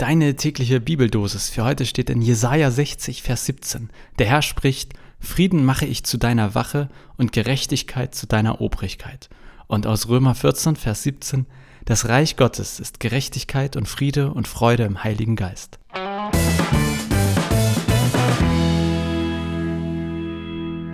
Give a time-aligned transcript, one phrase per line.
[0.00, 3.90] Deine tägliche Bibeldosis für heute steht in Jesaja 60, Vers 17.
[4.18, 6.88] Der Herr spricht: Frieden mache ich zu deiner Wache
[7.18, 9.28] und Gerechtigkeit zu deiner Obrigkeit.
[9.66, 11.44] Und aus Römer 14, Vers 17.
[11.84, 15.78] Das Reich Gottes ist Gerechtigkeit und Friede und Freude im Heiligen Geist.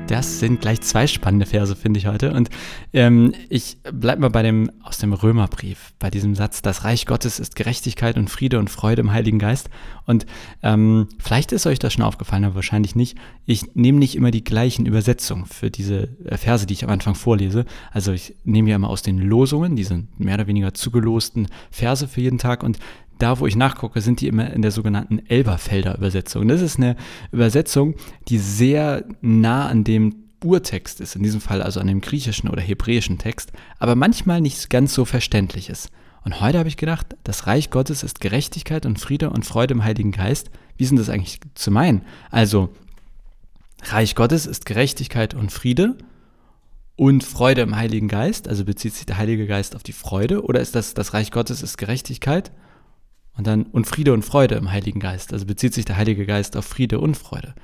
[0.06, 2.32] Das sind gleich zwei spannende Verse, finde ich heute.
[2.32, 2.48] Und
[2.92, 7.40] ähm, ich bleibe mal bei dem aus dem Römerbrief, bei diesem Satz, das Reich Gottes
[7.40, 9.68] ist Gerechtigkeit und Friede und Freude im Heiligen Geist.
[10.04, 10.24] Und
[10.62, 13.18] ähm, vielleicht ist euch das schon aufgefallen, aber wahrscheinlich nicht.
[13.46, 17.16] Ich nehme nicht immer die gleichen Übersetzungen für diese äh, Verse, die ich am Anfang
[17.16, 17.64] vorlese.
[17.90, 22.20] Also ich nehme ja immer aus den Losungen, diese mehr oder weniger zugelosten Verse für
[22.20, 22.78] jeden Tag und
[23.18, 26.48] da, wo ich nachgucke, sind die immer in der sogenannten Elberfelder Übersetzung.
[26.48, 26.96] Das ist eine
[27.32, 27.94] Übersetzung,
[28.28, 32.60] die sehr nah an dem Urtext ist, in diesem Fall also an dem griechischen oder
[32.60, 35.90] hebräischen Text, aber manchmal nicht ganz so verständlich ist.
[36.24, 39.84] Und heute habe ich gedacht, das Reich Gottes ist Gerechtigkeit und Friede und Freude im
[39.84, 40.50] Heiligen Geist.
[40.76, 42.02] Wie sind das eigentlich zu meinen?
[42.30, 42.70] Also,
[43.84, 45.96] Reich Gottes ist Gerechtigkeit und Friede
[46.96, 50.60] und Freude im Heiligen Geist, also bezieht sich der Heilige Geist auf die Freude, oder
[50.60, 52.50] ist das, das Reich Gottes ist Gerechtigkeit
[53.36, 55.32] und dann und Friede und Freude im Heiligen Geist.
[55.32, 57.54] Also bezieht sich der Heilige Geist auf Friede und Freude.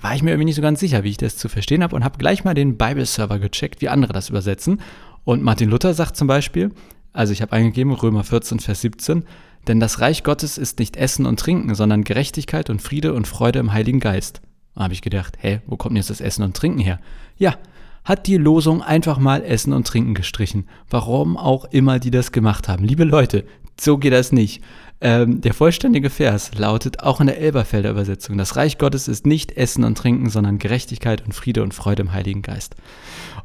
[0.00, 2.04] War ich mir irgendwie nicht so ganz sicher, wie ich das zu verstehen habe und
[2.04, 4.80] habe gleich mal den Bible-Server gecheckt, wie andere das übersetzen.
[5.24, 6.72] Und Martin Luther sagt zum Beispiel,
[7.12, 9.24] also ich habe eingegeben, Römer 14, Vers 17,
[9.68, 13.58] denn das Reich Gottes ist nicht Essen und Trinken, sondern Gerechtigkeit und Friede und Freude
[13.58, 14.40] im Heiligen Geist.
[14.74, 16.98] Da habe ich gedacht, hä, wo kommt jetzt das Essen und Trinken her?
[17.36, 17.56] Ja,
[18.04, 20.66] hat die Losung einfach mal Essen und Trinken gestrichen.
[20.90, 22.84] Warum auch immer die das gemacht haben.
[22.84, 23.44] Liebe Leute,
[23.80, 24.62] so geht das nicht.
[25.00, 29.52] Ähm, der vollständige Vers lautet auch in der Elberfelder Übersetzung: Das Reich Gottes ist nicht
[29.52, 32.76] Essen und Trinken, sondern Gerechtigkeit und Friede und Freude im Heiligen Geist.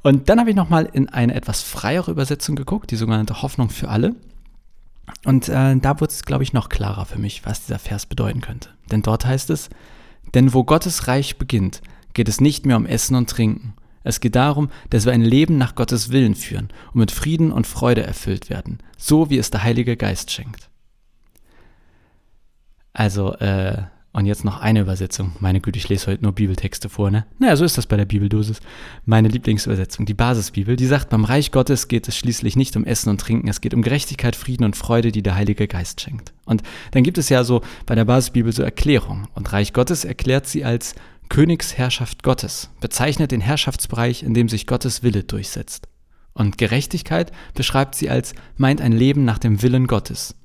[0.04, 3.90] Und dann habe ich nochmal in eine etwas freiere Übersetzung geguckt, die sogenannte Hoffnung für
[3.90, 4.16] alle.
[5.26, 8.42] Und äh, da wurde es, glaube ich, noch klarer für mich, was dieser Vers bedeuten
[8.42, 8.70] könnte.
[8.92, 9.70] Denn dort heißt es:
[10.36, 11.82] Denn wo Gottes Reich beginnt,
[12.14, 13.74] geht es nicht mehr um Essen und Trinken.
[14.08, 17.68] Es geht darum, dass wir ein Leben nach Gottes Willen führen und mit Frieden und
[17.68, 20.70] Freude erfüllt werden, so wie es der Heilige Geist schenkt.
[22.94, 23.84] Also, äh,
[24.14, 25.34] und jetzt noch eine Übersetzung.
[25.40, 27.28] Meine Güte, ich lese heute nur Bibeltexte vor, ne?
[27.38, 28.62] Naja, so ist das bei der Bibeldosis.
[29.06, 33.10] Meine Lieblingsübersetzung, die Basisbibel, die sagt, beim Reich Gottes geht es schließlich nicht um Essen
[33.10, 36.34] und Trinken, es geht um Gerechtigkeit, Frieden und Freude, die der Heilige Geist schenkt.
[36.46, 39.28] Und dann gibt es ja so bei der Basisbibel so Erklärungen.
[39.36, 40.96] Und Reich Gottes erklärt sie als
[41.30, 45.88] Königsherrschaft Gottes, bezeichnet den Herrschaftsbereich, in dem sich Gottes Wille durchsetzt.
[46.34, 50.36] Und Gerechtigkeit beschreibt sie als meint ein Leben nach dem Willen Gottes.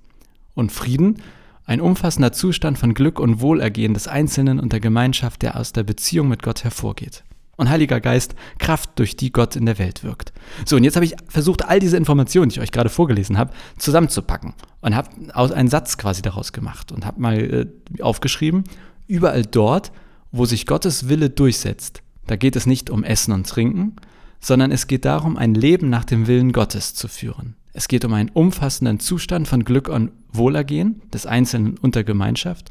[0.55, 1.23] Und Frieden
[1.65, 5.85] ein umfassender Zustand von Glück und Wohlergehen des Einzelnen und der Gemeinschaft, der aus der
[5.85, 7.25] Beziehung mit Gott hervorgeht.
[7.57, 10.33] Und Heiliger Geist, Kraft, durch die Gott in der Welt wirkt.
[10.65, 13.53] So, und jetzt habe ich versucht, all diese Informationen, die ich euch gerade vorgelesen habe,
[13.79, 18.65] zusammenzupacken und habe einen Satz quasi daraus gemacht und habe mal äh, aufgeschrieben,
[19.07, 19.93] überall dort,
[20.33, 23.97] wo sich Gottes Wille durchsetzt, da geht es nicht um Essen und Trinken,
[24.41, 27.57] sondern es geht darum, ein Leben nach dem Willen Gottes zu führen.
[27.75, 32.71] Es geht um einen umfassenden Zustand von Glück und Wohlergehen des Einzelnen und der Gemeinschaft.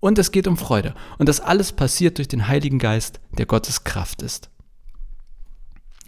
[0.00, 0.94] Und es geht um Freude.
[1.18, 4.50] Und das alles passiert durch den Heiligen Geist, der Gottes Kraft ist.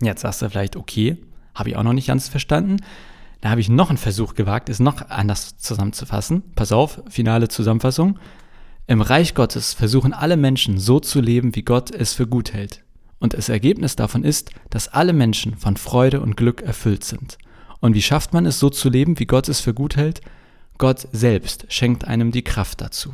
[0.01, 1.17] Jetzt sagst du vielleicht, okay,
[1.55, 2.77] habe ich auch noch nicht ganz verstanden.
[3.41, 6.43] Da habe ich noch einen Versuch gewagt, es noch anders zusammenzufassen.
[6.55, 8.19] Pass auf, finale Zusammenfassung.
[8.91, 12.85] Im Reich Gottes versuchen alle Menschen so zu leben, wie Gott es für gut hält.
[13.19, 17.37] Und das Ergebnis davon ist, dass alle Menschen von Freude und Glück erfüllt sind.
[17.81, 20.23] Und wie schafft man es, so zu leben, wie Gott es für gut hält?
[20.79, 23.13] Gott selbst schenkt einem die Kraft dazu.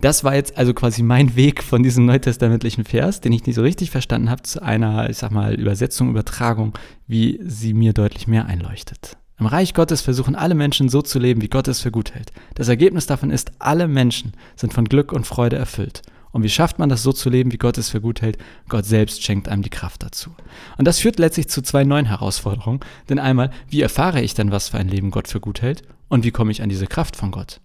[0.00, 3.62] Das war jetzt also quasi mein Weg von diesem neutestamentlichen Vers, den ich nicht so
[3.62, 6.74] richtig verstanden habe, zu einer, ich sag mal, Übersetzung, Übertragung,
[7.08, 9.16] wie sie mir deutlich mehr einleuchtet.
[9.38, 12.30] Im Reich Gottes versuchen alle Menschen so zu leben, wie Gott es für gut hält.
[12.54, 16.02] Das Ergebnis davon ist, alle Menschen sind von Glück und Freude erfüllt.
[16.30, 18.38] Und wie schafft man das so zu leben, wie Gott es für gut hält?
[18.68, 20.30] Gott selbst schenkt einem die Kraft dazu.
[20.78, 22.80] Und das führt letztlich zu zwei neuen Herausforderungen.
[23.08, 25.82] Denn einmal, wie erfahre ich denn, was für ein Leben Gott für gut hält?
[26.08, 27.60] Und wie komme ich an diese Kraft von Gott?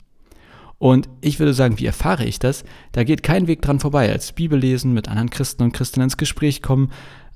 [0.77, 2.63] Und ich würde sagen, wie erfahre ich das?
[2.91, 4.11] Da geht kein Weg dran vorbei.
[4.11, 6.91] Als Bibel lesen, mit anderen Christen und Christinnen ins Gespräch kommen,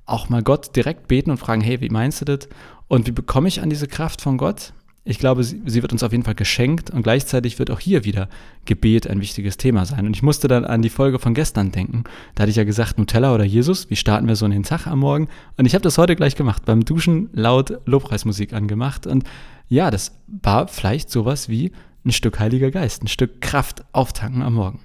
[0.06, 2.48] auch mal Gott direkt beten und fragen, hey, wie meinst du das?
[2.88, 4.74] Und wie bekomme ich an diese Kraft von Gott?
[5.06, 8.30] ich glaube, sie, wird uns auf jeden Fall geschenkt und gleichzeitig wird auch hier wieder
[8.66, 10.06] Gebet ein wichtiges Thema sein.
[10.06, 12.06] Und ich musste dann an die Folge von gestern denken.
[12.36, 14.88] Da hatte ich ja gesagt, Nutella oder Jesus, wie starten wir so in den Tag
[14.88, 15.28] am Morgen?
[15.58, 19.06] Und ich habe das heute gleich gemacht, beim Duschen laut Lobpreismusik angemacht.
[19.06, 19.26] Und
[19.68, 21.74] ja, das war vielleicht sowas wie
[22.06, 24.80] ein Stück Heiliger Geist, ein Stück Kraft auftanken am Morgen.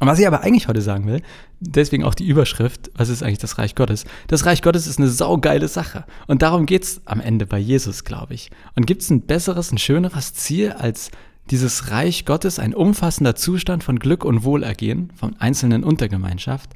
[0.00, 1.22] Und was ich aber eigentlich heute sagen will,
[1.60, 4.04] deswegen auch die Überschrift, was ist eigentlich das Reich Gottes?
[4.28, 6.04] Das Reich Gottes ist eine saugeile Sache.
[6.26, 8.50] Und darum geht es am Ende bei Jesus, glaube ich.
[8.74, 11.10] Und gibt es ein besseres, ein schöneres Ziel, als
[11.50, 16.70] dieses Reich Gottes ein umfassender Zustand von Glück und Wohlergehen von Einzelnen und der Gemeinschaft.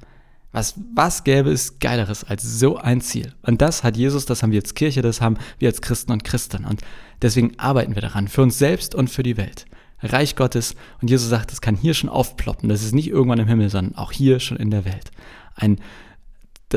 [0.52, 3.34] Was, was gäbe es Geileres als so ein Ziel?
[3.42, 6.24] Und das hat Jesus, das haben wir als Kirche, das haben wir als Christen und
[6.24, 6.64] Christen.
[6.64, 6.80] Und
[7.20, 9.66] deswegen arbeiten wir daran, für uns selbst und für die Welt.
[10.02, 10.74] Reich Gottes.
[11.00, 12.68] Und Jesus sagt, das kann hier schon aufploppen.
[12.68, 15.10] Das ist nicht irgendwann im Himmel, sondern auch hier schon in der Welt.
[15.54, 15.80] Ein,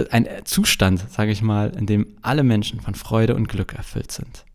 [0.09, 4.45] ein Zustand, sage ich mal, in dem alle Menschen von Freude und Glück erfüllt sind.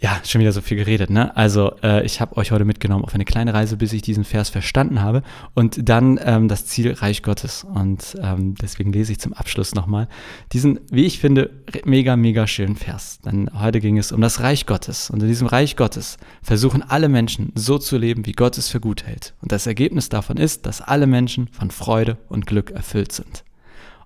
[0.00, 1.36] Ja, schon wieder so viel geredet, ne?
[1.36, 4.48] Also äh, ich habe euch heute mitgenommen auf eine kleine Reise, bis ich diesen Vers
[4.48, 5.24] verstanden habe
[5.54, 7.64] und dann ähm, das Ziel Reich Gottes.
[7.64, 10.06] Und ähm, deswegen lese ich zum Abschluss nochmal
[10.52, 11.50] diesen, wie ich finde,
[11.84, 13.18] mega, mega schönen Vers.
[13.24, 15.10] Denn heute ging es um das Reich Gottes.
[15.10, 18.78] Und in diesem Reich Gottes versuchen alle Menschen so zu leben, wie Gott es für
[18.78, 19.34] gut hält.
[19.42, 23.42] Und das Ergebnis davon ist, dass alle Menschen von Freude und Glück erfüllt sind.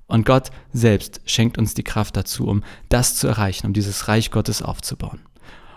[0.06, 4.30] Und Gott selbst schenkt uns die Kraft dazu, um das zu erreichen, um dieses Reich
[4.30, 5.20] Gottes aufzubauen.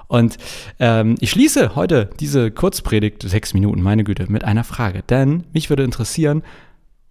[0.08, 0.38] Und
[0.80, 5.04] ähm, ich schließe heute diese Kurzpredigt, sechs Minuten, meine Güte, mit einer Frage.
[5.04, 6.44] Denn mich würde interessieren,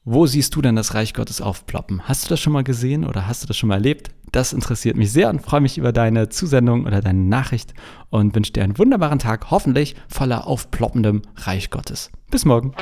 [0.05, 2.02] wo siehst du denn das Reich Gottes aufploppen?
[2.06, 4.11] Hast du das schon mal gesehen oder hast du das schon mal erlebt?
[4.32, 7.73] Das interessiert mich sehr und freue mich über deine Zusendung oder deine Nachricht
[8.11, 12.11] und wünsche dir einen wunderbaren Tag, hoffentlich voller aufploppendem Reich Gottes.
[12.31, 12.75] Bis morgen.